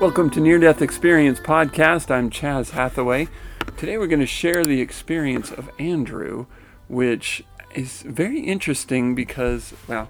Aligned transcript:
Welcome 0.00 0.30
to 0.30 0.40
Near 0.40 0.58
Death 0.58 0.80
Experience 0.80 1.40
Podcast. 1.40 2.10
I'm 2.10 2.30
Chaz 2.30 2.70
Hathaway. 2.70 3.28
Today 3.76 3.98
we're 3.98 4.06
going 4.06 4.20
to 4.20 4.26
share 4.26 4.64
the 4.64 4.80
experience 4.80 5.50
of 5.50 5.68
Andrew, 5.78 6.46
which 6.88 7.44
is 7.74 8.00
very 8.00 8.40
interesting 8.40 9.14
because, 9.14 9.74
well, 9.86 10.08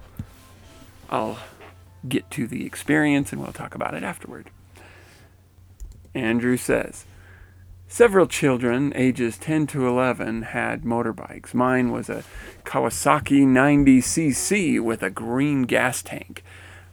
I'll 1.11 1.41
get 2.09 2.31
to 2.31 2.47
the 2.47 2.65
experience 2.67 3.33
and 3.33 3.43
we'll 3.43 3.53
talk 3.53 3.75
about 3.75 3.95
it 3.95 4.05
afterward. 4.05 4.51
Andrew 6.15 6.57
says, 6.57 7.05
Several 7.89 8.29
children, 8.29 8.93
ages 8.95 9.39
10 9.39 9.67
to 9.67 9.89
11, 9.89 10.43
had 10.43 10.85
motorbikes. 10.85 11.53
Mine 11.53 11.91
was 11.91 12.09
a 12.09 12.23
Kawasaki 12.63 13.45
90cc 13.45 14.81
with 14.81 15.03
a 15.03 15.11
green 15.11 15.63
gas 15.65 16.01
tank. 16.01 16.45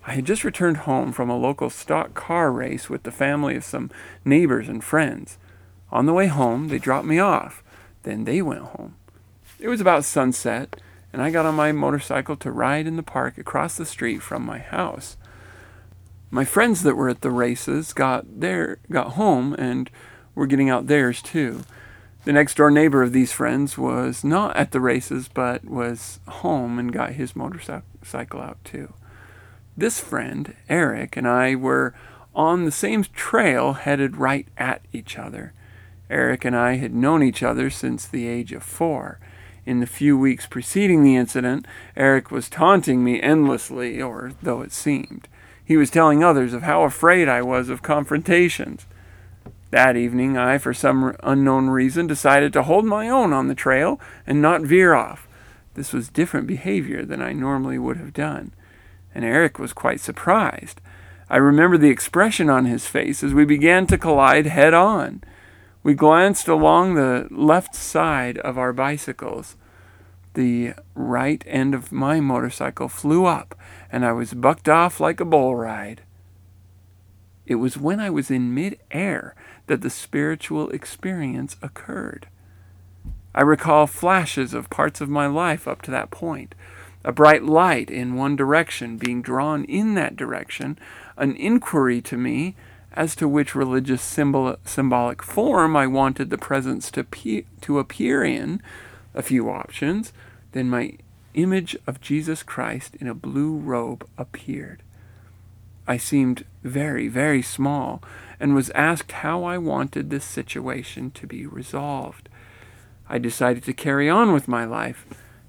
I 0.08 0.14
had 0.14 0.26
just 0.26 0.46
returned 0.46 0.78
home 0.78 1.12
from 1.12 1.30
a 1.30 1.38
local 1.38 1.70
stock 1.70 2.14
car 2.14 2.50
race 2.50 2.90
with 2.90 3.04
the 3.04 3.12
family 3.12 3.58
of 3.58 3.66
some 3.66 3.92
neighbors 4.24 4.70
and 4.70 4.82
friends. 4.82 5.38
On 5.92 6.06
the 6.06 6.14
way 6.14 6.28
home, 6.28 6.70
they 6.70 6.80
dropped 6.80 7.06
me 7.06 7.20
off. 7.20 7.62
Then 8.04 8.24
they 8.24 8.42
went 8.42 8.62
home. 8.62 8.96
It 9.60 9.68
was 9.68 9.82
about 9.82 10.06
sunset, 10.06 10.80
and 11.12 11.22
I 11.22 11.30
got 11.30 11.46
on 11.46 11.56
my 11.56 11.74
motorcycle 11.74 12.38
to 12.38 12.52
ride 12.52 12.88
in 12.88 12.96
the 12.96 13.04
park 13.04 13.38
across 13.38 13.76
the 13.76 13.86
street 13.86 14.22
from 14.22 14.46
my 14.46 14.60
house. 14.60 15.18
My 16.32 16.46
friends 16.46 16.84
that 16.84 16.96
were 16.96 17.10
at 17.10 17.20
the 17.20 17.30
races 17.30 17.92
got 17.92 18.40
there, 18.40 18.80
got 18.90 19.14
home, 19.14 19.56
and 19.56 19.90
were 20.36 20.48
getting 20.48 20.70
out 20.70 20.88
theirs 20.88 21.22
too. 21.22 21.64
The 22.24 22.32
next 22.32 22.56
door 22.56 22.72
neighbor 22.72 23.04
of 23.04 23.12
these 23.12 23.34
friends 23.34 23.78
was 23.78 24.24
not 24.24 24.56
at 24.56 24.72
the 24.72 24.80
races, 24.80 25.28
but 25.28 25.66
was 25.66 26.22
home 26.30 26.80
and 26.80 26.94
got 26.94 27.14
his 27.14 27.36
motorcycle 27.36 28.40
out 28.40 28.64
too. 28.64 28.94
This 29.80 30.00
friend, 30.00 30.56
Eric, 30.68 31.18
and 31.18 31.28
I 31.28 31.54
were 31.54 31.94
on 32.34 32.66
the 32.66 32.72
same 32.72 33.04
trail 33.04 33.74
headed 33.74 34.18
right 34.18 34.48
at 34.58 34.82
each 34.92 35.20
other. 35.20 35.54
Eric 36.10 36.46
and 36.46 36.56
I 36.56 36.78
had 36.78 36.96
known 36.96 37.22
each 37.22 37.44
other 37.44 37.70
since 37.70 38.08
the 38.08 38.28
age 38.28 38.54
of 38.54 38.64
four. 38.64 39.20
In 39.68 39.80
the 39.80 39.86
few 39.86 40.18
weeks 40.18 40.48
preceding 40.48 41.04
the 41.04 41.16
incident, 41.16 41.68
Eric 41.96 42.32
was 42.32 42.50
taunting 42.50 43.04
me 43.04 43.22
endlessly, 43.22 44.02
or 44.02 44.32
though 44.42 44.64
it 44.64 44.72
seemed. 44.72 45.28
He 45.64 45.78
was 45.78 45.92
telling 45.92 46.24
others 46.24 46.54
of 46.54 46.64
how 46.64 46.82
afraid 46.82 47.30
I 47.30 47.44
was 47.44 47.70
of 47.70 47.84
confrontations. 47.84 48.88
That 49.70 49.96
evening, 49.96 50.40
I, 50.40 50.58
for 50.58 50.74
some 50.74 51.16
unknown 51.22 51.70
reason, 51.70 52.08
decided 52.08 52.52
to 52.54 52.64
hold 52.64 52.86
my 52.86 53.10
own 53.10 53.32
on 53.32 53.48
the 53.48 53.54
trail 53.54 54.00
and 54.26 54.42
not 54.42 54.62
veer 54.62 54.96
off. 54.96 55.28
This 55.76 55.94
was 55.94 56.10
different 56.10 56.48
behavior 56.48 57.06
than 57.06 57.22
I 57.22 57.34
normally 57.34 57.78
would 57.78 57.98
have 57.98 58.14
done 58.14 58.54
and 59.14 59.26
Eric 59.26 59.60
was 59.60 59.74
quite 59.74 60.00
surprised. 60.00 60.82
I 61.30 61.38
remember 61.38 61.78
the 61.78 61.90
expression 61.90 62.50
on 62.50 62.66
his 62.66 62.88
face 62.88 63.24
as 63.24 63.34
we 63.34 63.46
began 63.46 63.86
to 63.88 63.98
collide 63.98 64.46
head 64.46 64.74
on. 64.74 65.24
We 65.84 65.94
glanced 65.94 66.48
along 66.48 66.94
the 66.94 67.28
left 67.30 67.76
side 67.76 68.38
of 68.40 68.58
our 68.58 68.74
bicycles. 68.74 69.56
The 70.34 70.74
right 70.96 71.44
end 71.48 71.74
of 71.74 71.92
my 71.92 72.20
motorcycle 72.20 72.88
flew 72.88 73.26
up, 73.26 73.56
and 73.92 74.06
I 74.06 74.12
was 74.12 74.34
bucked 74.34 74.70
off 74.70 75.00
like 75.00 75.20
a 75.20 75.26
bull 75.26 75.56
ride. 75.56 76.02
It 77.46 77.56
was 77.56 77.78
when 77.78 78.00
I 78.00 78.10
was 78.10 78.30
in 78.30 78.54
mid 78.54 78.78
air 78.92 79.36
that 79.68 79.82
the 79.82 79.90
spiritual 79.90 80.70
experience 80.70 81.56
occurred. 81.62 82.28
I 83.34 83.42
recall 83.42 83.88
flashes 83.88 84.54
of 84.54 84.70
parts 84.70 85.00
of 85.00 85.10
my 85.10 85.28
life 85.28 85.68
up 85.68 85.82
to 85.84 85.92
that 85.92 86.12
point 86.12 86.56
a 87.08 87.12
bright 87.14 87.42
light 87.42 87.90
in 87.90 88.16
one 88.16 88.36
direction 88.36 88.98
being 88.98 89.22
drawn 89.22 89.64
in 89.64 89.94
that 89.94 90.18
direction, 90.18 90.78
an 91.16 91.34
inquiry 91.38 92.02
to 92.02 92.18
me 92.18 92.54
as 92.92 93.16
to 93.16 93.30
which 93.30 93.56
religious 93.56 94.02
symbol, 94.02 94.58
symbolic 94.66 95.24
form 95.24 95.78
I 95.78 95.88
wanted 95.88 96.30
the 96.30 96.38
presence 96.38 96.92
to, 96.92 97.06
pe- 97.06 97.46
to 97.62 97.80
appear 97.80 98.26
in, 98.26 98.62
a 99.14 99.22
few 99.22 99.50
options, 99.50 100.12
then 100.52 100.70
my 100.70 100.98
image 101.34 101.78
of 101.88 102.02
Jesus 102.02 102.44
Christ 102.44 102.98
in 102.98 103.08
a 103.08 103.16
blue 103.16 103.56
robe 103.56 104.06
appeared. 104.18 104.84
I 105.88 105.96
seemed 105.96 106.44
very, 106.62 107.08
very 107.08 107.42
small 107.42 108.04
and 108.38 108.54
was 108.54 108.70
asked 108.72 109.14
how 109.14 109.46
I 109.46 109.58
wanted 109.58 110.10
this 110.10 110.26
situation 110.26 111.12
to 111.12 111.26
be 111.26 111.46
resolved. 111.46 112.28
I 113.08 113.18
decided 113.18 113.64
to 113.64 113.74
carry 113.74 114.10
on 114.10 114.34
with 114.34 114.50
my 114.50 114.66
life 114.66 115.06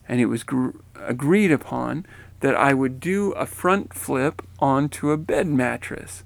and 0.08 0.20
it 0.20 0.26
was 0.26 0.42
gr- 0.42 0.70
agreed 0.96 1.52
upon 1.52 2.06
that 2.40 2.54
I 2.54 2.72
would 2.72 3.00
do 3.00 3.32
a 3.32 3.46
front 3.46 3.92
flip 3.92 4.42
onto 4.58 5.10
a 5.10 5.16
bed 5.16 5.46
mattress. 5.46 6.24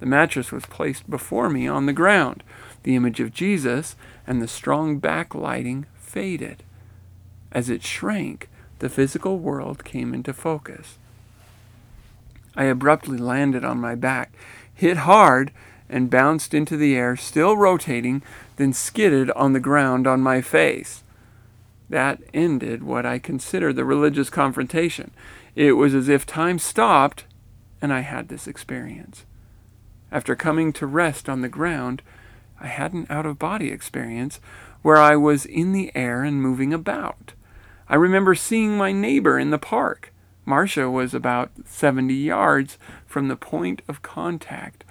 The 0.00 0.06
mattress 0.06 0.52
was 0.52 0.66
placed 0.66 1.08
before 1.08 1.48
me 1.48 1.66
on 1.66 1.86
the 1.86 1.92
ground. 1.92 2.42
The 2.82 2.96
image 2.96 3.20
of 3.20 3.32
Jesus 3.32 3.96
and 4.26 4.42
the 4.42 4.48
strong 4.48 5.00
backlighting 5.00 5.84
faded. 5.94 6.62
As 7.52 7.70
it 7.70 7.82
shrank, 7.82 8.48
the 8.80 8.88
physical 8.88 9.38
world 9.38 9.84
came 9.84 10.12
into 10.12 10.32
focus. 10.32 10.98
I 12.56 12.64
abruptly 12.64 13.18
landed 13.18 13.64
on 13.64 13.80
my 13.80 13.94
back, 13.94 14.32
hit 14.74 14.98
hard, 14.98 15.52
and 15.88 16.10
bounced 16.10 16.54
into 16.54 16.76
the 16.76 16.96
air, 16.96 17.16
still 17.16 17.56
rotating, 17.56 18.22
then 18.56 18.72
skidded 18.72 19.30
on 19.32 19.52
the 19.52 19.60
ground 19.60 20.06
on 20.06 20.20
my 20.20 20.40
face. 20.40 21.03
That 21.88 22.22
ended 22.32 22.82
what 22.82 23.04
I 23.04 23.18
consider 23.18 23.72
the 23.72 23.84
religious 23.84 24.30
confrontation. 24.30 25.10
It 25.54 25.72
was 25.72 25.94
as 25.94 26.08
if 26.08 26.26
time 26.26 26.58
stopped 26.58 27.24
and 27.84 27.92
I 27.92 28.00
had 28.00 28.28
this 28.28 28.46
experience. 28.46 29.26
After 30.10 30.34
coming 30.34 30.72
to 30.74 30.86
rest 30.86 31.28
on 31.28 31.42
the 31.42 31.48
ground, 31.48 32.02
I 32.58 32.68
had 32.68 32.94
an 32.94 33.06
out 33.10 33.26
of 33.26 33.38
body 33.38 33.70
experience 33.70 34.40
where 34.80 34.96
I 34.96 35.16
was 35.16 35.44
in 35.44 35.72
the 35.72 35.94
air 35.94 36.24
and 36.24 36.40
moving 36.40 36.72
about. 36.72 37.34
I 37.88 37.96
remember 37.96 38.34
seeing 38.34 38.76
my 38.76 38.92
neighbor 38.92 39.38
in 39.38 39.50
the 39.50 39.58
park. 39.58 40.14
Marcia 40.46 40.88
was 40.88 41.12
about 41.12 41.50
70 41.66 42.14
yards 42.14 42.78
from 43.06 43.28
the 43.28 43.36
point 43.36 43.82
of 43.86 44.02
contact. 44.02 44.84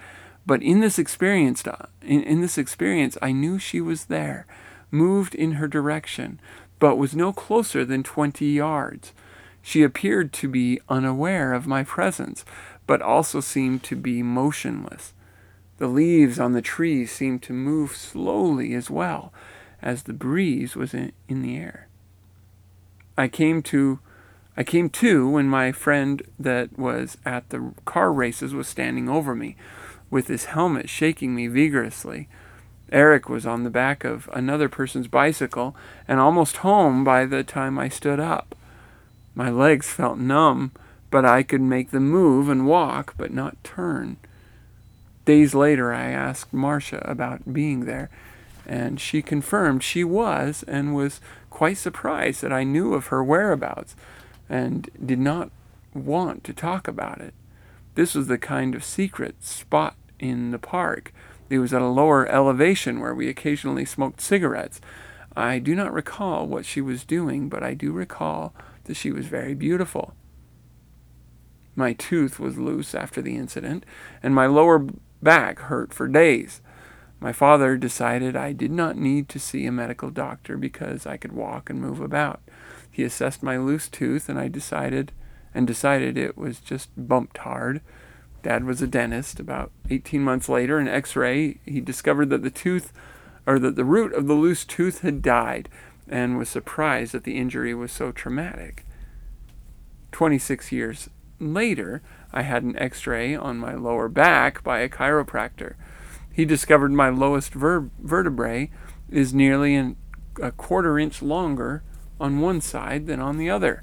But 0.46 0.62
in 0.62 0.80
this 0.80 0.98
experience, 0.98 1.66
uh, 1.66 1.86
in, 2.02 2.22
in 2.22 2.40
this 2.42 2.58
experience, 2.58 3.16
I 3.22 3.32
knew 3.32 3.58
she 3.58 3.80
was 3.80 4.04
there, 4.04 4.46
moved 4.90 5.34
in 5.34 5.52
her 5.52 5.66
direction, 5.66 6.40
but 6.84 6.98
was 6.98 7.16
no 7.16 7.32
closer 7.32 7.82
than 7.82 8.02
twenty 8.02 8.44
yards. 8.44 9.14
She 9.62 9.82
appeared 9.82 10.34
to 10.34 10.46
be 10.46 10.82
unaware 10.86 11.54
of 11.54 11.66
my 11.66 11.82
presence, 11.82 12.44
but 12.86 13.00
also 13.00 13.40
seemed 13.40 13.82
to 13.84 13.96
be 13.96 14.22
motionless. 14.22 15.14
The 15.78 15.86
leaves 15.86 16.38
on 16.38 16.52
the 16.52 16.60
trees 16.60 17.10
seemed 17.10 17.42
to 17.44 17.54
move 17.54 17.96
slowly 17.96 18.74
as 18.74 18.90
well, 18.90 19.32
as 19.80 20.02
the 20.02 20.12
breeze 20.12 20.76
was 20.76 20.92
in, 20.92 21.12
in 21.26 21.40
the 21.40 21.56
air. 21.56 21.88
I 23.16 23.28
came 23.28 23.62
to 23.62 24.00
I 24.54 24.62
came 24.62 24.90
to 24.90 25.26
when 25.26 25.48
my 25.48 25.72
friend 25.72 26.20
that 26.38 26.78
was 26.78 27.16
at 27.24 27.48
the 27.48 27.72
car 27.86 28.12
races 28.12 28.52
was 28.52 28.68
standing 28.68 29.08
over 29.08 29.34
me, 29.34 29.56
with 30.10 30.26
his 30.28 30.44
helmet 30.52 30.90
shaking 30.90 31.34
me 31.34 31.46
vigorously. 31.46 32.28
Eric 32.92 33.28
was 33.28 33.46
on 33.46 33.64
the 33.64 33.70
back 33.70 34.04
of 34.04 34.28
another 34.32 34.68
person's 34.68 35.08
bicycle 35.08 35.74
and 36.06 36.20
almost 36.20 36.58
home 36.58 37.04
by 37.04 37.24
the 37.24 37.42
time 37.42 37.78
I 37.78 37.88
stood 37.88 38.20
up. 38.20 38.54
My 39.34 39.50
legs 39.50 39.88
felt 39.88 40.18
numb, 40.18 40.72
but 41.10 41.24
I 41.24 41.42
could 41.42 41.60
make 41.60 41.90
them 41.90 42.10
move 42.10 42.48
and 42.48 42.66
walk, 42.66 43.14
but 43.16 43.32
not 43.32 43.62
turn. 43.64 44.16
Days 45.24 45.54
later, 45.54 45.92
I 45.92 46.10
asked 46.10 46.52
Marcia 46.52 47.02
about 47.04 47.52
being 47.52 47.86
there, 47.86 48.10
and 48.66 49.00
she 49.00 49.22
confirmed 49.22 49.82
she 49.82 50.04
was 50.04 50.64
and 50.68 50.94
was 50.94 51.20
quite 51.50 51.78
surprised 51.78 52.42
that 52.42 52.52
I 52.52 52.64
knew 52.64 52.94
of 52.94 53.06
her 53.06 53.24
whereabouts 53.24 53.96
and 54.48 54.90
did 55.04 55.18
not 55.18 55.50
want 55.94 56.44
to 56.44 56.52
talk 56.52 56.86
about 56.86 57.20
it. 57.20 57.32
This 57.94 58.14
was 58.14 58.26
the 58.26 58.38
kind 58.38 58.74
of 58.74 58.84
secret 58.84 59.42
spot 59.42 59.94
in 60.18 60.50
the 60.50 60.58
park 60.58 61.12
it 61.50 61.58
was 61.58 61.74
at 61.74 61.82
a 61.82 61.86
lower 61.86 62.26
elevation 62.28 63.00
where 63.00 63.14
we 63.14 63.28
occasionally 63.28 63.84
smoked 63.84 64.20
cigarettes. 64.20 64.80
I 65.36 65.58
do 65.58 65.74
not 65.74 65.92
recall 65.92 66.46
what 66.46 66.64
she 66.64 66.80
was 66.80 67.04
doing, 67.04 67.48
but 67.48 67.62
I 67.62 67.74
do 67.74 67.92
recall 67.92 68.54
that 68.84 68.94
she 68.94 69.10
was 69.10 69.26
very 69.26 69.54
beautiful. 69.54 70.14
My 71.76 71.92
tooth 71.92 72.38
was 72.38 72.56
loose 72.56 72.94
after 72.94 73.20
the 73.20 73.36
incident, 73.36 73.84
and 74.22 74.34
my 74.34 74.46
lower 74.46 74.86
back 75.22 75.58
hurt 75.58 75.92
for 75.92 76.06
days. 76.06 76.60
My 77.18 77.32
father 77.32 77.76
decided 77.76 78.36
I 78.36 78.52
did 78.52 78.70
not 78.70 78.96
need 78.96 79.28
to 79.30 79.38
see 79.40 79.66
a 79.66 79.72
medical 79.72 80.10
doctor 80.10 80.56
because 80.56 81.06
I 81.06 81.16
could 81.16 81.32
walk 81.32 81.70
and 81.70 81.80
move 81.80 82.00
about. 82.00 82.42
He 82.90 83.02
assessed 83.02 83.42
my 83.42 83.56
loose 83.56 83.88
tooth, 83.88 84.28
and 84.28 84.38
I 84.38 84.48
decided 84.48 85.12
and 85.54 85.66
decided 85.66 86.18
it 86.18 86.36
was 86.36 86.60
just 86.60 86.90
bumped 86.96 87.38
hard 87.38 87.80
Dad 88.44 88.64
was 88.64 88.82
a 88.82 88.86
dentist. 88.86 89.40
About 89.40 89.72
18 89.90 90.22
months 90.22 90.48
later, 90.48 90.78
an 90.78 90.86
x 90.86 91.16
ray, 91.16 91.58
he 91.64 91.80
discovered 91.80 92.28
that 92.30 92.42
the 92.42 92.50
tooth, 92.50 92.92
or 93.46 93.58
that 93.58 93.74
the 93.74 93.84
root 93.84 94.12
of 94.12 94.26
the 94.26 94.34
loose 94.34 94.64
tooth 94.64 95.00
had 95.00 95.22
died, 95.22 95.68
and 96.06 96.38
was 96.38 96.50
surprised 96.50 97.12
that 97.12 97.24
the 97.24 97.38
injury 97.38 97.74
was 97.74 97.90
so 97.90 98.12
traumatic. 98.12 98.84
26 100.12 100.70
years 100.70 101.08
later, 101.40 102.02
I 102.32 102.42
had 102.42 102.62
an 102.62 102.78
x 102.78 103.06
ray 103.06 103.34
on 103.34 103.56
my 103.56 103.74
lower 103.74 104.08
back 104.08 104.62
by 104.62 104.80
a 104.80 104.90
chiropractor. 104.90 105.74
He 106.30 106.44
discovered 106.44 106.92
my 106.92 107.08
lowest 107.08 107.54
ver- 107.54 107.88
vertebrae 107.98 108.70
is 109.10 109.32
nearly 109.32 109.74
an, 109.74 109.96
a 110.42 110.52
quarter 110.52 110.98
inch 110.98 111.22
longer 111.22 111.82
on 112.20 112.40
one 112.40 112.60
side 112.60 113.06
than 113.06 113.20
on 113.20 113.38
the 113.38 113.48
other. 113.48 113.82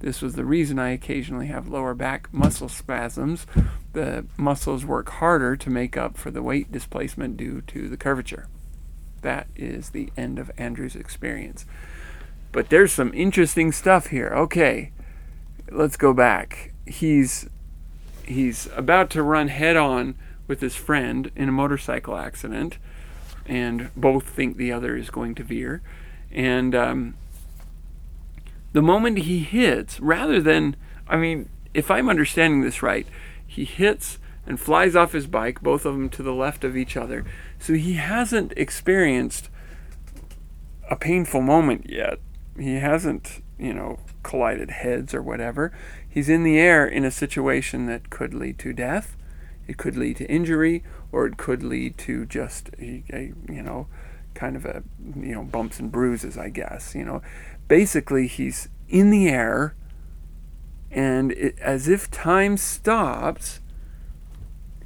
This 0.00 0.20
was 0.20 0.34
the 0.34 0.44
reason 0.44 0.80
I 0.80 0.90
occasionally 0.90 1.46
have 1.46 1.68
lower 1.68 1.94
back 1.94 2.28
muscle 2.32 2.68
spasms. 2.68 3.46
The 3.92 4.24
muscles 4.36 4.84
work 4.84 5.08
harder 5.10 5.56
to 5.56 5.70
make 5.70 5.96
up 5.96 6.16
for 6.16 6.30
the 6.30 6.42
weight 6.42 6.72
displacement 6.72 7.36
due 7.36 7.60
to 7.62 7.88
the 7.88 7.96
curvature. 7.96 8.48
That 9.20 9.46
is 9.54 9.90
the 9.90 10.10
end 10.16 10.38
of 10.38 10.50
Andrew's 10.56 10.96
experience. 10.96 11.66
But 12.52 12.68
there's 12.70 12.92
some 12.92 13.12
interesting 13.14 13.72
stuff 13.72 14.08
here. 14.08 14.28
Okay, 14.28 14.92
let's 15.70 15.96
go 15.96 16.12
back. 16.12 16.72
He's 16.86 17.48
he's 18.24 18.68
about 18.76 19.10
to 19.10 19.22
run 19.22 19.48
head 19.48 19.76
on 19.76 20.14
with 20.46 20.60
his 20.60 20.74
friend 20.74 21.30
in 21.36 21.48
a 21.48 21.52
motorcycle 21.52 22.16
accident, 22.16 22.78
and 23.46 23.90
both 23.96 24.28
think 24.28 24.56
the 24.56 24.72
other 24.72 24.96
is 24.96 25.10
going 25.10 25.34
to 25.36 25.42
veer. 25.42 25.82
And 26.30 26.74
um, 26.74 27.14
the 28.72 28.82
moment 28.82 29.18
he 29.18 29.40
hits, 29.40 30.00
rather 30.00 30.40
than, 30.40 30.76
I 31.06 31.16
mean, 31.16 31.48
if 31.74 31.90
I'm 31.90 32.08
understanding 32.08 32.62
this 32.62 32.82
right, 32.82 33.06
he 33.52 33.66
hits 33.66 34.18
and 34.46 34.58
flies 34.58 34.96
off 34.96 35.12
his 35.12 35.26
bike, 35.26 35.60
both 35.60 35.84
of 35.84 35.94
them 35.94 36.08
to 36.08 36.22
the 36.22 36.32
left 36.32 36.64
of 36.64 36.74
each 36.74 36.96
other. 36.96 37.24
So 37.58 37.74
he 37.74 37.94
hasn't 37.94 38.54
experienced 38.56 39.50
a 40.90 40.96
painful 40.96 41.42
moment 41.42 41.90
yet. 41.90 42.18
He 42.58 42.76
hasn't, 42.76 43.42
you 43.58 43.74
know, 43.74 43.98
collided 44.22 44.70
heads 44.70 45.12
or 45.12 45.20
whatever. 45.20 45.70
He's 46.08 46.30
in 46.30 46.44
the 46.44 46.58
air 46.58 46.86
in 46.86 47.04
a 47.04 47.10
situation 47.10 47.86
that 47.86 48.08
could 48.08 48.32
lead 48.32 48.58
to 48.60 48.72
death, 48.72 49.16
it 49.66 49.76
could 49.76 49.96
lead 49.96 50.16
to 50.16 50.30
injury, 50.30 50.82
or 51.12 51.26
it 51.26 51.36
could 51.36 51.62
lead 51.62 51.98
to 51.98 52.24
just 52.24 52.70
a, 52.78 53.04
a 53.12 53.32
you 53.50 53.62
know, 53.62 53.86
kind 54.34 54.56
of 54.56 54.64
a 54.64 54.82
you 55.14 55.34
know 55.34 55.44
bumps 55.44 55.78
and 55.78 55.92
bruises, 55.92 56.38
I 56.38 56.48
guess. 56.48 56.94
You 56.94 57.04
know, 57.04 57.22
basically 57.68 58.26
he's 58.26 58.68
in 58.88 59.10
the 59.10 59.28
air, 59.28 59.74
and 60.92 61.32
it, 61.32 61.58
as 61.58 61.88
if 61.88 62.10
time 62.10 62.56
stops. 62.56 63.60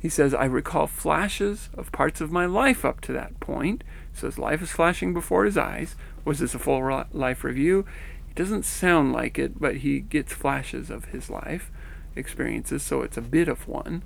He 0.01 0.09
says, 0.09 0.33
I 0.33 0.45
recall 0.45 0.87
flashes 0.87 1.69
of 1.75 1.91
parts 1.91 2.21
of 2.21 2.31
my 2.31 2.47
life 2.47 2.85
up 2.85 3.01
to 3.03 3.13
that 3.13 3.41
point. 3.41 3.83
He 4.13 4.21
says, 4.21 4.39
life 4.39 4.63
is 4.63 4.71
flashing 4.71 5.13
before 5.13 5.45
his 5.45 5.59
eyes. 5.59 5.97
Was 6.25 6.39
this 6.39 6.55
a 6.55 6.61
full 6.61 7.05
life 7.13 7.43
review? 7.43 7.85
It 8.31 8.37
doesn't 8.37 8.65
sound 8.65 9.13
like 9.13 9.39
it, 9.39 9.59
but 9.61 9.79
he 9.79 10.01
gets 10.01 10.33
flashes 10.33 10.91
of 10.91 11.07
his 11.07 11.29
life 11.29 11.73
experiences, 12.15 12.83
so 12.83 13.03
it's 13.03 13.17
a 13.17 13.23
bit 13.23 13.49
of 13.49 13.67
one. 13.67 14.03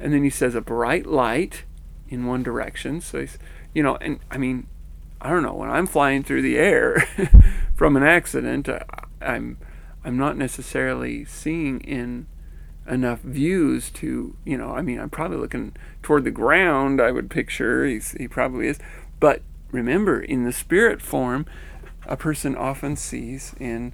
And 0.00 0.12
then 0.12 0.24
he 0.24 0.30
says, 0.30 0.54
a 0.54 0.60
bright 0.60 1.06
light 1.06 1.64
in 2.08 2.26
one 2.26 2.42
direction. 2.42 3.00
So 3.00 3.20
he's, 3.20 3.38
you 3.74 3.82
know, 3.82 3.96
and 3.96 4.18
I 4.30 4.38
mean, 4.38 4.66
I 5.20 5.30
don't 5.30 5.42
know, 5.42 5.54
when 5.54 5.70
I'm 5.70 5.86
flying 5.86 6.22
through 6.24 6.42
the 6.42 6.56
air 6.56 7.06
from 7.74 7.96
an 7.96 8.02
accident, 8.02 8.68
I, 8.68 8.84
I'm 9.20 9.58
I'm 10.04 10.16
not 10.16 10.36
necessarily 10.36 11.24
seeing 11.24 11.80
in 11.80 12.26
enough 12.88 13.20
views 13.20 13.90
to, 13.90 14.36
you 14.44 14.56
know, 14.56 14.70
I 14.70 14.82
mean, 14.82 14.98
I'm 14.98 15.10
probably 15.10 15.36
looking 15.36 15.74
toward 16.02 16.24
the 16.24 16.30
ground, 16.30 17.00
I 17.00 17.10
would 17.10 17.30
picture, 17.30 17.84
he's, 17.84 18.12
he 18.12 18.26
probably 18.28 18.68
is. 18.68 18.78
But 19.20 19.42
remember, 19.70 20.20
in 20.20 20.44
the 20.44 20.52
spirit 20.52 21.02
form, 21.02 21.46
a 22.06 22.16
person 22.16 22.56
often 22.56 22.96
sees 22.96 23.54
in, 23.60 23.92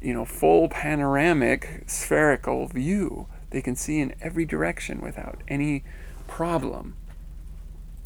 you 0.00 0.12
know, 0.12 0.24
full 0.24 0.68
panoramic 0.68 1.84
spherical 1.86 2.66
view. 2.66 3.28
They 3.50 3.62
can 3.62 3.76
see 3.76 4.00
in 4.00 4.14
every 4.20 4.44
direction 4.44 5.00
without 5.00 5.42
any 5.46 5.84
problem. 6.26 6.96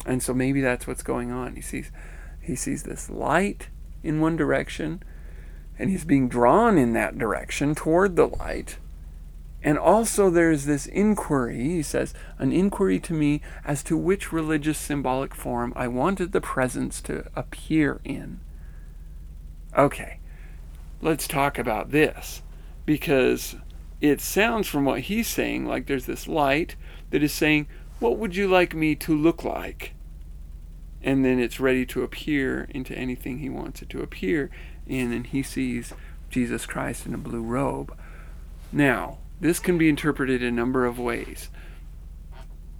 And 0.05 0.21
so 0.21 0.33
maybe 0.33 0.61
that's 0.61 0.85
what's 0.85 1.03
going 1.03 1.31
on. 1.31 1.55
He 1.55 1.61
sees 1.61 1.91
he 2.41 2.55
sees 2.55 2.83
this 2.83 3.09
light 3.09 3.67
in 4.01 4.21
one 4.21 4.35
direction 4.35 5.03
and 5.79 5.89
he's 5.89 6.03
being 6.03 6.27
drawn 6.27 6.77
in 6.77 6.93
that 6.93 7.17
direction 7.17 7.73
toward 7.73 8.15
the 8.15 8.27
light. 8.27 8.77
And 9.63 9.77
also, 9.77 10.29
there's 10.29 10.65
this 10.65 10.85
inquiry, 10.85 11.57
he 11.57 11.81
says, 11.81 12.13
an 12.37 12.51
inquiry 12.51 12.99
to 12.99 13.13
me 13.13 13.41
as 13.65 13.81
to 13.83 13.97
which 13.97 14.31
religious 14.31 14.77
symbolic 14.77 15.33
form 15.33 15.73
I 15.75 15.87
wanted 15.87 16.31
the 16.31 16.41
presence 16.41 17.01
to 17.01 17.25
appear 17.35 17.99
in. 18.03 18.39
Okay, 19.77 20.19
let's 21.01 21.27
talk 21.27 21.57
about 21.57 21.91
this 21.91 22.41
because 22.85 23.55
it 24.01 24.21
sounds 24.21 24.67
from 24.67 24.85
what 24.85 25.01
he's 25.01 25.27
saying 25.27 25.65
like 25.65 25.85
there's 25.85 26.05
this 26.05 26.27
light 26.27 26.75
that 27.09 27.23
is 27.23 27.33
saying, 27.33 27.67
What 27.99 28.17
would 28.17 28.35
you 28.35 28.47
like 28.47 28.73
me 28.73 28.95
to 28.95 29.15
look 29.15 29.43
like? 29.43 29.93
And 31.01 31.23
then 31.23 31.39
it's 31.39 31.59
ready 31.59 31.85
to 31.87 32.03
appear 32.03 32.67
into 32.71 32.93
anything 32.93 33.39
he 33.39 33.49
wants 33.49 33.81
it 33.81 33.89
to 33.89 34.01
appear 34.01 34.49
in, 34.85 35.13
and 35.13 35.27
he 35.27 35.43
sees 35.43 35.93
Jesus 36.29 36.65
Christ 36.65 37.05
in 37.05 37.13
a 37.13 37.17
blue 37.17 37.41
robe. 37.41 37.95
Now, 38.71 39.19
this 39.39 39.59
can 39.59 39.77
be 39.77 39.89
interpreted 39.89 40.43
a 40.43 40.51
number 40.51 40.85
of 40.85 40.99
ways. 40.99 41.49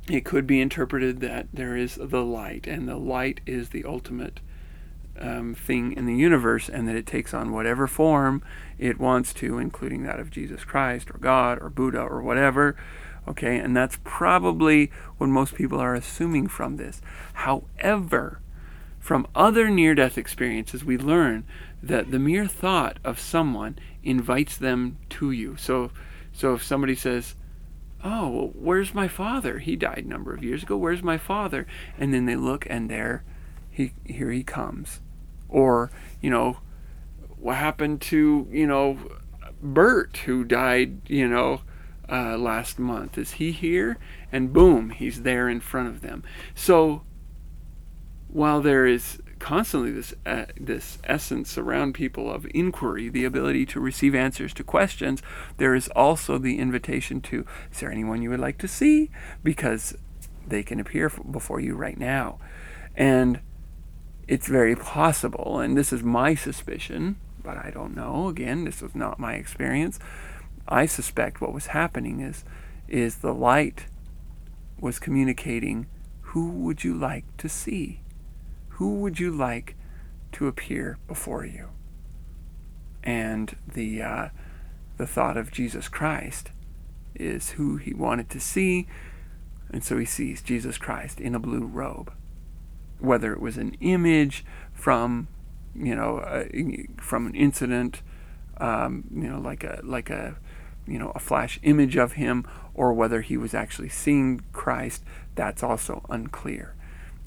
It 0.10 0.26
could 0.26 0.46
be 0.46 0.60
interpreted 0.60 1.22
that 1.22 1.48
there 1.54 1.76
is 1.78 1.96
the 1.96 2.24
light, 2.24 2.68
and 2.68 2.88
the 2.88 2.98
light 2.98 3.40
is 3.46 3.70
the 3.70 3.86
ultimate 3.86 4.40
um, 5.20 5.54
thing 5.54 5.94
in 5.94 6.06
the 6.06 6.16
universe, 6.16 6.68
and 6.68 6.88
that 6.88 6.96
it 6.96 7.06
takes 7.06 7.34
on 7.34 7.52
whatever 7.52 7.88
form 7.88 8.42
it 8.78 9.00
wants 9.00 9.34
to, 9.36 9.60
including 9.60 10.04
that 10.04 10.20
of 10.20 10.32
Jesus 10.32 10.64
Christ, 10.64 11.10
or 11.12 11.18
God, 11.20 11.60
or 11.62 11.70
Buddha, 11.70 12.02
or 12.02 12.22
whatever. 12.22 12.76
Okay, 13.28 13.58
and 13.58 13.76
that's 13.76 14.00
probably 14.04 14.92
what 15.18 15.28
most 15.28 15.56
people 15.56 15.80
are 15.80 15.96
assuming 15.96 16.48
from 16.48 16.78
this. 16.78 17.02
However, 17.34 18.40
from 19.00 19.28
other 19.34 19.70
near 19.70 19.96
death 19.96 20.18
experiences, 20.18 20.84
we 20.84 20.98
learn 20.98 21.46
that 21.82 22.12
the 22.12 22.20
mere 22.20 22.48
thought 22.48 22.98
of 23.04 23.20
someone 23.20 23.78
invites 24.04 24.58
them 24.58 24.98
to 25.10 25.32
you. 25.32 25.56
So, 25.58 25.92
so 26.34 26.54
if 26.54 26.64
somebody 26.64 26.96
says, 26.96 27.36
"Oh, 28.04 28.30
well, 28.30 28.52
where's 28.54 28.94
my 28.94 29.08
father? 29.08 29.60
He 29.60 29.76
died 29.76 30.04
a 30.06 30.10
number 30.10 30.34
of 30.34 30.44
years 30.44 30.64
ago. 30.64 30.78
Where's 30.78 31.04
my 31.04 31.18
father?" 31.18 31.66
and 31.98 32.14
then 32.14 32.26
they 32.26 32.36
look 32.36 32.68
and 32.70 32.90
there, 32.90 33.24
he 33.72 33.94
here 34.06 34.32
he 34.32 34.44
comes, 34.44 35.00
or 35.48 35.90
you 36.22 36.30
know, 36.30 36.58
what 37.40 37.56
happened 37.56 38.02
to 38.02 38.48
you 38.52 38.68
know, 38.68 38.98
Bert 39.62 40.18
who 40.26 40.44
died 40.44 41.02
you 41.08 41.28
know, 41.28 41.62
uh, 42.12 42.38
last 42.38 42.80
month? 42.80 43.18
Is 43.18 43.34
he 43.34 43.52
here? 43.52 43.98
And 44.32 44.54
boom, 44.54 44.92
he's 44.92 45.24
there 45.24 45.50
in 45.50 45.60
front 45.60 45.90
of 45.90 46.02
them. 46.02 46.24
So 46.56 47.04
while 48.28 48.62
there 48.62 48.86
is 48.86 49.20
constantly 49.40 49.92
this 49.92 50.14
uh, 50.26 50.46
this 50.60 51.00
essence 51.06 51.58
around 51.58 51.94
people 51.94 52.32
of 52.32 52.46
inquiry, 52.54 53.10
the 53.10 53.26
ability 53.26 53.66
to 53.68 53.80
receive 53.80 54.14
answers 54.14 54.54
to 54.56 54.64
questions, 54.64 55.22
there 55.58 55.74
is 55.74 55.88
also 55.96 56.38
the 56.38 56.60
invitation 56.60 57.22
to 57.22 57.46
is 57.72 57.80
there 57.80 57.92
anyone 57.92 58.22
you 58.22 58.30
would 58.30 58.40
like 58.40 58.58
to 58.60 58.68
see 58.68 59.10
because 59.44 59.96
they 60.48 60.64
can 60.64 60.80
appear 60.80 61.10
before 61.10 61.60
you 61.60 61.76
right 61.76 61.98
now. 61.98 62.40
And 62.96 63.40
it's 64.28 64.48
very 64.48 64.76
possible, 64.76 65.60
and 65.60 65.78
this 65.78 65.92
is 65.94 66.04
my 66.04 66.36
suspicion, 66.36 67.16
but 67.42 67.58
I 67.58 67.72
don't 67.74 67.96
know. 67.96 68.28
Again, 68.28 68.66
this 68.66 68.82
was 68.82 68.94
not 68.94 69.20
my 69.20 69.34
experience. 69.34 70.00
I 70.70 70.86
suspect 70.86 71.42
what 71.42 71.54
was 71.54 71.68
happening 71.68 72.22
is 72.22 72.46
is 72.88 73.18
the 73.18 73.34
light 73.34 73.86
was 74.80 75.00
communicating 75.00 75.88
who 76.22 76.50
would 76.52 76.84
you 76.84 76.94
like 76.94 77.26
to 77.38 77.50
see? 77.50 78.02
who 78.80 78.96
would 78.96 79.20
you 79.20 79.30
like 79.30 79.76
to 80.32 80.48
appear 80.48 80.98
before 81.06 81.46
you? 81.46 81.68
And 83.04 83.56
the 83.68 84.02
uh, 84.02 84.30
the 84.98 85.06
thought 85.06 85.36
of 85.36 85.52
Jesus 85.52 85.90
Christ 85.90 86.52
is 87.14 87.52
who 87.52 87.76
he 87.76 87.94
wanted 87.94 88.30
to 88.30 88.40
see, 88.40 88.88
and 89.70 89.84
so 89.84 89.98
he 89.98 90.06
sees 90.06 90.42
Jesus 90.42 90.78
Christ 90.78 91.20
in 91.20 91.36
a 91.36 91.40
blue 91.40 91.66
robe. 91.66 92.14
Whether 93.00 93.34
it 93.34 93.42
was 93.42 93.58
an 93.58 93.76
image 93.82 94.46
from, 94.72 95.28
you 95.76 95.96
know, 95.96 96.20
uh, 96.20 96.46
from 97.02 97.28
an 97.28 97.36
incident, 97.36 98.02
um, 98.60 99.04
you 99.14 99.30
know, 99.30 99.40
like 99.40 99.66
a 99.66 99.82
like 99.84 100.10
a, 100.10 100.38
you 100.90 101.00
know, 101.00 101.12
a 101.16 101.20
flash 101.20 101.60
image 101.64 101.96
of 101.96 102.14
him, 102.14 102.46
or 102.74 102.94
whether 102.94 103.22
he 103.22 103.38
was 103.38 103.54
actually 103.54 103.90
seeing 103.90 104.42
Christ, 104.52 105.04
that's 105.36 105.64
also 105.64 106.06
unclear. 106.10 106.76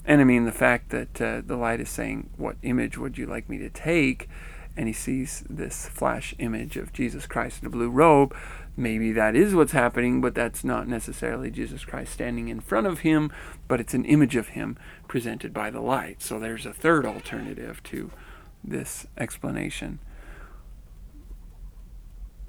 And 0.05 0.19
I 0.19 0.23
mean, 0.25 0.45
the 0.45 0.51
fact 0.51 0.89
that 0.89 1.21
uh, 1.21 1.41
the 1.45 1.55
light 1.55 1.79
is 1.79 1.89
saying, 1.89 2.29
What 2.37 2.57
image 2.61 2.97
would 2.97 3.17
you 3.17 3.25
like 3.25 3.49
me 3.49 3.57
to 3.59 3.69
take? 3.69 4.29
And 4.75 4.87
he 4.87 4.93
sees 4.93 5.43
this 5.49 5.87
flash 5.87 6.33
image 6.39 6.77
of 6.77 6.93
Jesus 6.93 7.27
Christ 7.27 7.61
in 7.61 7.67
a 7.67 7.69
blue 7.69 7.89
robe. 7.89 8.35
Maybe 8.75 9.11
that 9.11 9.35
is 9.35 9.53
what's 9.53 9.71
happening, 9.71 10.19
but 10.19 10.33
that's 10.33 10.63
not 10.63 10.87
necessarily 10.87 11.51
Jesus 11.51 11.85
Christ 11.85 12.13
standing 12.13 12.47
in 12.47 12.59
front 12.59 12.87
of 12.87 12.99
him, 12.99 13.31
but 13.67 13.79
it's 13.79 13.93
an 13.93 14.03
image 14.05 14.35
of 14.35 14.49
him 14.49 14.77
presented 15.07 15.53
by 15.53 15.69
the 15.69 15.79
light. 15.79 16.23
So 16.23 16.39
there's 16.39 16.65
a 16.65 16.73
third 16.73 17.05
alternative 17.05 17.83
to 17.83 18.09
this 18.63 19.05
explanation. 19.15 19.99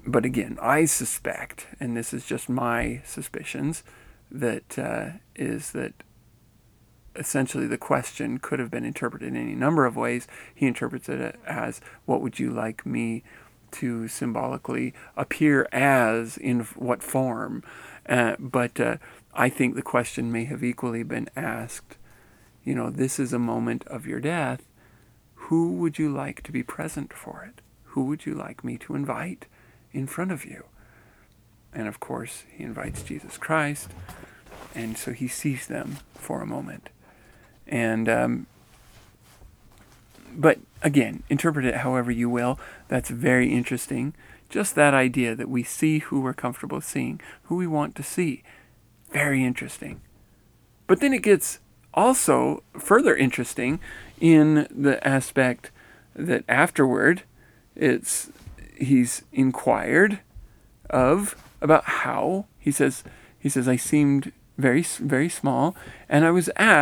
But 0.05 0.25
again, 0.25 0.57
I 0.61 0.85
suspect, 0.85 1.67
and 1.79 1.95
this 1.95 2.13
is 2.13 2.25
just 2.25 2.49
my 2.49 3.01
suspicions, 3.05 3.83
that 4.31 4.77
uh, 4.77 5.09
is 5.35 5.71
that 5.71 5.93
essentially 7.15 7.67
the 7.67 7.77
question 7.77 8.37
could 8.39 8.59
have 8.59 8.71
been 8.71 8.83
interpreted 8.83 9.29
in 9.29 9.37
any 9.37 9.55
number 9.55 9.85
of 9.85 9.95
ways. 9.95 10.27
He 10.53 10.67
interprets 10.67 11.07
it 11.09 11.39
as, 11.45 11.81
What 12.05 12.21
would 12.21 12.39
you 12.39 12.51
like 12.51 12.85
me 12.85 13.23
to 13.71 14.07
symbolically 14.07 14.93
appear 15.15 15.67
as? 15.71 16.37
In 16.37 16.61
what 16.75 17.01
form? 17.01 17.63
Uh, 18.07 18.35
but 18.39 18.79
uh, 18.79 18.97
I 19.33 19.49
think 19.49 19.75
the 19.75 19.81
question 19.81 20.31
may 20.31 20.45
have 20.45 20.63
equally 20.63 21.03
been 21.03 21.29
asked 21.35 21.97
you 22.65 22.73
know, 22.73 22.89
this 22.89 23.19
is 23.19 23.31
a 23.31 23.39
moment 23.39 23.85
of 23.85 24.07
your 24.07 24.19
death. 24.19 24.67
Who 25.35 25.73
would 25.73 25.99
you 25.99 26.09
like 26.09 26.41
to 26.43 26.51
be 26.51 26.63
present 26.63 27.13
for 27.13 27.47
it? 27.47 27.61
Who 27.89 28.05
would 28.05 28.25
you 28.25 28.33
like 28.33 28.63
me 28.63 28.77
to 28.79 28.95
invite 28.95 29.45
in 29.95 30.07
front 30.07 30.31
of 30.31 30.45
you? 30.45 30.65
And 31.73 31.87
of 31.87 31.99
course, 31.99 32.43
he 32.51 32.63
invites 32.63 33.01
Jesus 33.01 33.37
Christ. 33.37 33.89
And 34.75 34.97
so 34.97 35.11
he 35.11 35.27
sees 35.27 35.67
them 35.67 35.97
for 36.13 36.41
a 36.41 36.45
moment. 36.45 36.89
And, 37.67 38.09
um, 38.09 38.47
but 40.33 40.59
again, 40.81 41.23
interpret 41.29 41.65
it 41.65 41.77
however 41.77 42.11
you 42.11 42.29
will. 42.29 42.59
That's 42.89 43.09
very 43.09 43.53
interesting. 43.53 44.13
Just 44.49 44.75
that 44.75 44.93
idea 44.93 45.33
that 45.33 45.49
we 45.49 45.63
see 45.63 45.99
who 45.99 46.19
we're 46.19 46.33
comfortable 46.33 46.81
seeing, 46.81 47.21
who 47.43 47.55
we 47.55 47.67
want 47.67 47.95
to 47.95 48.03
see. 48.03 48.43
Very 49.11 49.43
interesting. 49.43 50.01
But 50.87 50.99
then 50.99 51.13
it 51.13 51.23
gets 51.23 51.59
also 51.93 52.63
further 52.77 53.15
interesting 53.15 53.79
in 54.19 54.67
the 54.69 55.05
aspect 55.07 55.71
that 56.15 56.43
afterward 56.47 57.23
it's 57.75 58.29
he's 58.77 59.23
inquired 59.31 60.19
of 60.89 61.35
about 61.61 61.85
how. 61.85 62.45
He 62.59 62.71
says 62.71 63.03
he 63.37 63.49
says 63.49 63.67
I 63.67 63.75
seemed 63.75 64.31
very 64.57 64.81
very 64.83 65.29
small 65.29 65.75
and 66.07 66.25
I 66.25 66.31
was 66.31 66.49
asked 66.55 66.73